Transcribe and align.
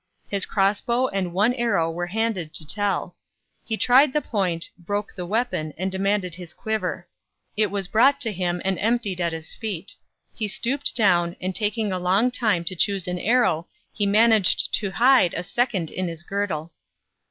His 0.27 0.47
cross 0.47 0.81
bow 0.81 1.09
and 1.09 1.31
one 1.31 1.53
arrow 1.53 1.91
were 1.91 2.07
handed 2.07 2.55
to 2.55 2.65
Tell; 2.65 3.15
he 3.63 3.77
tried 3.77 4.13
the 4.13 4.19
point, 4.21 4.67
broke 4.79 5.13
the 5.13 5.27
weapon, 5.27 5.75
and 5.77 5.91
demanded 5.91 6.33
his 6.33 6.55
quiver. 6.55 7.07
It 7.55 7.69
was 7.69 7.87
brought 7.87 8.19
to 8.21 8.31
him 8.31 8.63
and 8.65 8.79
emptied 8.79 9.21
at 9.21 9.31
his 9.31 9.53
feet. 9.53 9.93
He 10.33 10.47
stooped 10.47 10.95
down, 10.95 11.35
and 11.39 11.53
taking 11.53 11.91
a 11.91 11.99
long 11.99 12.31
time 12.31 12.63
to 12.63 12.75
choose 12.75 13.07
an 13.07 13.19
arrow, 13.19 13.67
he 13.93 14.07
managed 14.07 14.73
to 14.79 14.89
hide 14.89 15.35
a 15.35 15.43
second 15.43 15.91
in 15.91 16.07
his 16.07 16.23
girdle. 16.23 16.71